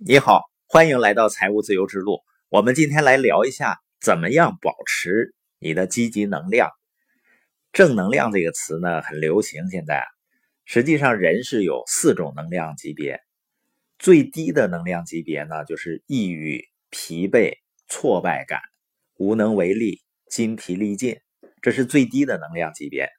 [0.00, 2.20] 你好，欢迎来到财务自由之路。
[2.50, 6.70] 我们今天来聊一下，怎么样保持你的积极能量。
[7.72, 9.68] 正能量这个词呢，很流行。
[9.68, 10.04] 现在，
[10.64, 13.20] 实际上人是有四种能量级别，
[13.98, 17.54] 最低的能量级别呢，就是抑郁、疲惫、
[17.88, 18.60] 挫败感、
[19.16, 21.16] 无能为力、筋疲力尽，
[21.60, 23.10] 这是最低的能量级别。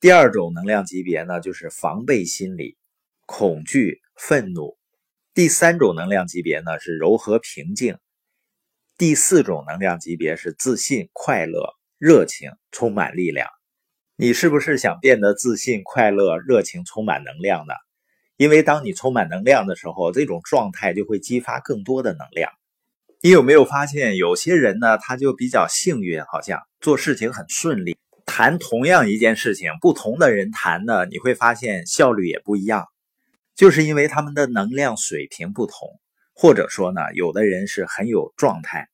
[0.00, 2.78] 第二种能量级别呢，就是防备心理。
[3.26, 4.78] 恐惧、愤怒，
[5.32, 7.96] 第三种能量级别呢是柔和平静，
[8.98, 13.48] 第四种能量级别是自信、快乐、热情、充满力量。
[14.16, 17.74] 你是不是想变得自信、快乐、热情、充满能量呢？
[18.36, 22.50] 因为当你充满能量的时候，这种状态就会激发更多的能量。
[23.20, 27.96] 你有没有发现，有些人呢，他就比较幸运，好像做事情很顺利。
[28.26, 32.88] 谈同样一件事情，不同的人谈呢，你会发现效率也不一样。
[33.60, 36.00] 就是因为他们的能量水平不同，
[36.32, 38.88] 或者说呢，有的人是很有状态。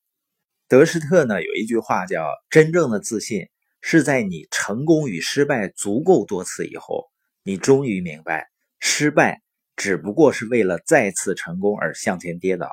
[0.67, 3.47] 德施特呢有一句话叫：“真正的自信
[3.81, 7.05] 是在你成功与失败足够多次以后，
[7.45, 8.49] 你终于明白，
[8.81, 9.41] 失败
[9.77, 12.69] 只不过是为了再次成功而向前跌倒。”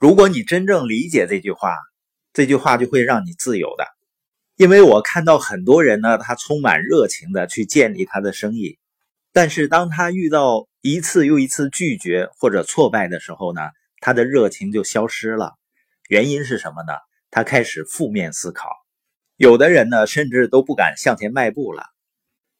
[0.00, 1.76] 如果你真正理解这句话，
[2.32, 3.84] 这句话就会让你自由的。
[4.56, 8.78] 因为我看到很多人呢，他充满热情的去建立他的生意。
[9.34, 13.62] 但是当他遇到一次又一次拒绝或者挫败的时候呢，
[14.02, 15.54] 他的热情就消失了。
[16.10, 16.92] 原因是什么呢？
[17.30, 18.68] 他开始负面思考。
[19.36, 21.84] 有的人呢，甚至都不敢向前迈步了。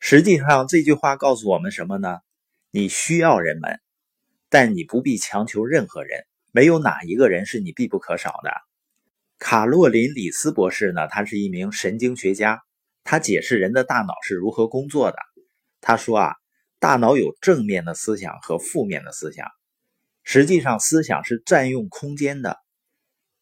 [0.01, 2.21] 实际上，这句话告诉我们什么呢？
[2.71, 3.79] 你需要人们，
[4.49, 6.25] 但你不必强求任何人。
[6.51, 8.51] 没有哪一个人是你必不可少的。
[9.39, 12.63] 卡洛琳·李斯博士呢，他是一名神经学家，
[13.05, 15.19] 他解释人的大脑是如何工作的。
[15.83, 16.37] 他说啊。
[16.85, 19.47] 大脑有正面的思想和负面的思想，
[20.23, 22.59] 实际上思想是占用空间的。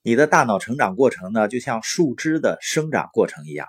[0.05, 3.67] 你的大脑成长过程呢，就像树枝的生长过程一样，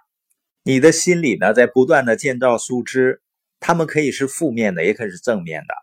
[0.62, 3.24] 你的心理呢在不断的建造树枝，
[3.60, 5.74] 它们可以是负面的，也可以是正面的。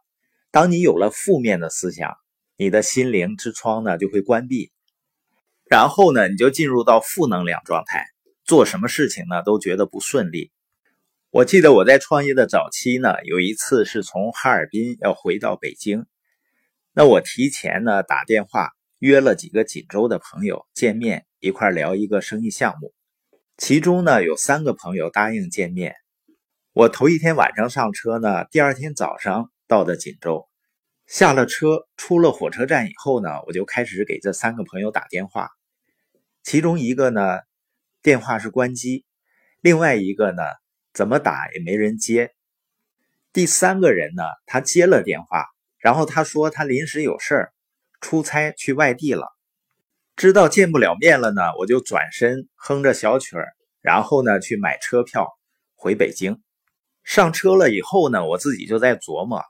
[0.52, 2.16] 当你有了负面的思想，
[2.56, 4.70] 你的心灵之窗呢就会关闭，
[5.64, 8.06] 然后呢你就进入到负能量状态，
[8.44, 10.52] 做什么事情呢都觉得不顺利。
[11.32, 16.06] 我记得我在创业的早期呢，有一次是从哈尔滨要回到北京，
[16.92, 22.92] 那我提前呢打电话约了几个锦州的朋友见面，一块聊一个生意项目。
[23.56, 25.94] 其中呢有三个朋友答应见面。
[26.72, 30.48] 我头一天晚上上车呢，第二天早上到的锦州，
[31.06, 35.50] 下了车出了火车站以后呢，我就开始给这三个朋友打电话。
[36.42, 37.38] 其中一个呢
[38.02, 39.04] 电话是关机，
[39.60, 40.42] 另外一个呢。
[40.92, 42.32] 怎么打也没人接。
[43.32, 45.46] 第三个人呢，他接了电话，
[45.78, 47.52] 然后他说他临时有事儿，
[48.00, 49.28] 出差去外地了。
[50.16, 53.48] 知道见不了面了呢，我就转身哼着小曲儿，
[53.80, 55.28] 然后呢去买车票
[55.74, 56.42] 回北京。
[57.04, 59.42] 上车了以后呢，我自己就在琢磨，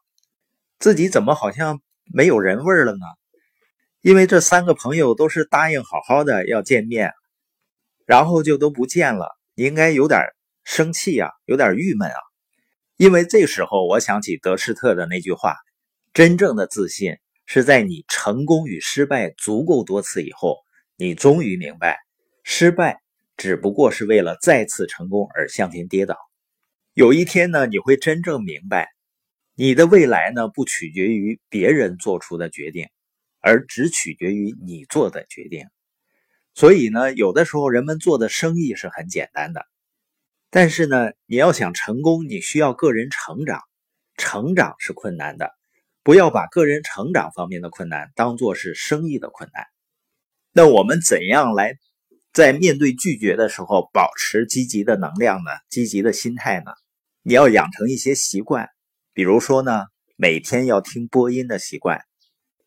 [0.78, 3.06] 自己怎么好像没有人味儿了呢？
[4.02, 7.12] 因为这三个朋友都是答应好好的要见面，
[8.06, 10.20] 然后就都不见了，应该有点。
[10.70, 12.14] 生气啊，有点郁闷啊，
[12.96, 15.56] 因为这时候我想起德施特的那句话
[16.14, 20.58] ：“真正的自信是在你成功与失败足够多次以后，
[20.96, 21.98] 你终于明白，
[22.44, 23.00] 失败
[23.36, 26.16] 只不过是为了再次成功而向前跌倒。
[26.94, 28.90] 有一天呢，你会真正明白，
[29.56, 32.86] 你的未来呢不取决于别人做出的决定，
[33.40, 35.66] 而只取决于你做的决定。
[36.54, 39.66] 所以呢，有的时候人们做的生意是很简单的。”
[40.52, 43.60] 但是呢，你要想成功，你需要个人成长，
[44.16, 45.52] 成长是困难的，
[46.02, 49.64] 不要把个人成长方面的困难当做是生意的困难。
[50.52, 51.76] 那我们怎样来
[52.32, 55.52] 在面对拒绝的时候保持积极的能量呢？
[55.68, 56.72] 积极的心态呢？
[57.22, 58.68] 你要养成一些习惯，
[59.12, 59.84] 比如说呢，
[60.16, 62.00] 每天要听播音的习惯，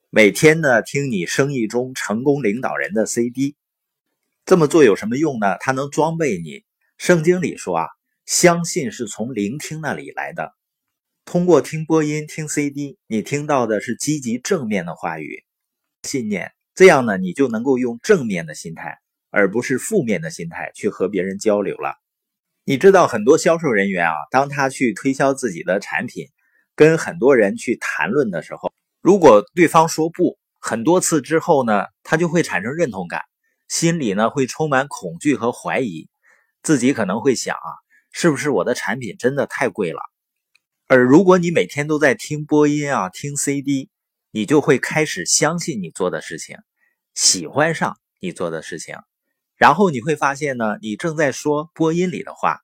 [0.10, 3.57] 每天呢听你生意中成功领导人的 CD。
[4.46, 5.57] 这么做有什么用呢？
[5.60, 6.63] 它能装备你。
[7.04, 7.88] 圣经里说啊，
[8.26, 10.54] 相信是从聆听那里来的。
[11.26, 15.44] 通过听播音、听 CD，你听到的是积极正面的话语、
[16.04, 16.54] 信念。
[16.74, 19.00] 这样呢，你就能够用正面的心态，
[19.32, 21.96] 而不是负面的心态去和别人交流了。
[22.64, 26.28] 你知道，很多销售人员啊，当他去推销自己的产品，
[26.74, 28.72] 跟很多人去谈论的时候，
[29.02, 33.24] 如果对方说不很多次之后呢，他就会产生认同感，
[33.68, 36.08] 心里呢会充满恐惧和怀疑。
[36.63, 37.69] 自己可能会想啊，
[38.12, 40.00] 是不是我的产品真的太贵了？
[40.88, 43.89] 而如果你每天都在听播音啊、听 CD，
[44.31, 46.57] 你就会开始相信你做的事情，
[47.13, 48.95] 喜欢上你做的事情，
[49.57, 52.62] 然后你会发现呢，你正在说播音里的话，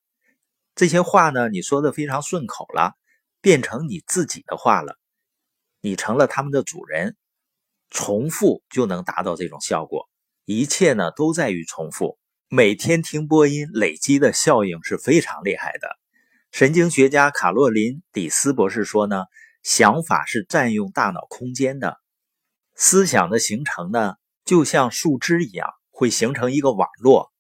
[0.76, 2.94] 这些话呢，你说的非常顺口了，
[3.42, 4.98] 变成你自己的话了，
[5.82, 7.18] 你成了他们的主人，
[7.90, 10.10] 重复就能达到这种效果，
[10.46, 12.18] 一切呢都在于重复。
[12.52, 15.88] 每天听播音累积的效应是非常厉害的。
[16.52, 19.26] 神经学家卡洛琳·底斯博士说呢，
[19.62, 22.00] 想法是占用大脑空间的，
[22.74, 24.16] 思想的形成呢，
[24.46, 27.32] 就像树枝一样，会形成一个网络。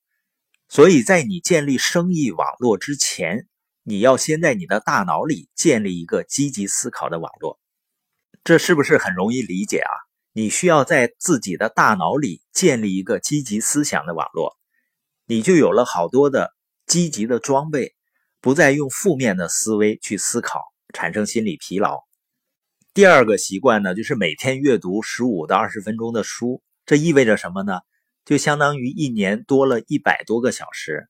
[0.67, 3.47] 所以在你建立生意网络之前，
[3.81, 7.59] 你要先在你的大脑里建立一个积极思考的网络。
[8.43, 9.89] 这是不是很容易理解啊？
[10.33, 14.58] 你需要在自己的大脑里建立一个积极思想的网络。
[15.31, 16.55] 你就有了好多的
[16.87, 17.93] 积极的装备，
[18.41, 20.59] 不再用负面的思维去思考，
[20.91, 21.99] 产生心理疲劳。
[22.95, 26.63] 第二个习惯呢，就是每天阅读十五到二十分钟的书。
[26.83, 27.81] 这意味着什么呢？
[28.25, 31.07] 就相当于一年多了一百多个小时。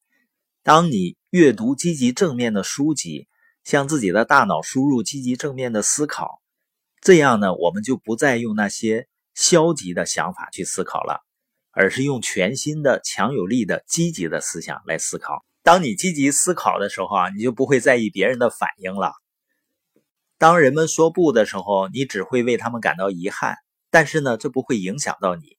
[0.63, 3.30] 当你阅读积极正面的书籍，
[3.63, 6.42] 向自己的大脑输入积极正面的思考，
[7.00, 11.24] 这样呢，我们就不再用那些消极的想法去思考了。
[11.71, 15.45] 而是用全新的、强有力的、积极的思想来思考。
[15.63, 19.13] 当你积极思考的时候啊，你就不会在意别人的反应了。
[20.38, 23.57] 当人们说不的时候，你只会为他们感到遗憾。
[23.92, 25.57] 但是呢，这不会影响到你，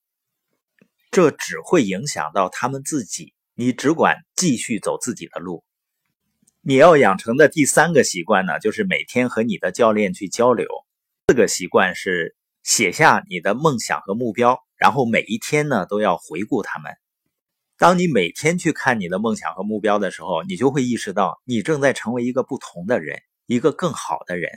[1.11, 3.35] 这只会影响到他们自己。
[3.55, 5.65] 你只管继续走自己的路。
[6.63, 10.67] 你要养成的第三个习惯呢，就是每天和你的教练去交流。
[11.27, 14.63] 四个习惯是写下你的梦想和目标。
[14.81, 16.97] 然后每一天呢都要回顾他们。
[17.77, 24.51] 当你每天去看你的梦想和目标的时候，你就会意识到你正在成为一个不同的人，一个更好的人。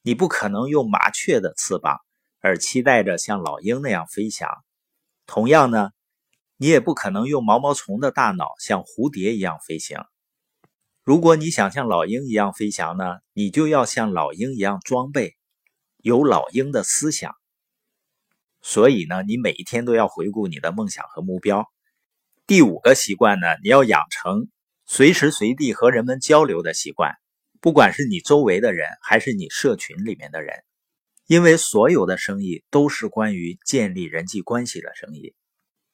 [0.00, 1.98] 你不可能用麻雀的翅膀
[2.40, 4.48] 而期待着像老鹰那样飞翔，
[5.26, 5.90] 同样呢，
[6.56, 9.98] 你也不可能用毛毛虫的大脑像蝴蝶一样飞行。
[11.02, 15.36] 如果你想像老鹰一样飞翔呢，你就要像老鹰一样装备，
[15.98, 17.34] 有老鹰的思想。
[18.68, 21.70] 所以呢，你每一天都要回顾你的梦想和目标。
[22.48, 24.48] 第五个习惯呢，你要养成
[24.86, 27.14] 随时随地和人们交流的习惯，
[27.60, 30.64] 不管是你周围的人还是你社群里面的人，
[31.28, 35.36] 因为所有的生意都是关于建立人际关系的生意。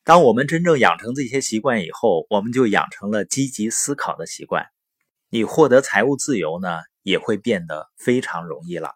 [0.02, 4.64] 当我们真正养成这些习惯以后，我们就养成了积极思考的习惯，
[5.28, 8.94] 你获得财务自由呢，也会变得非常容易了。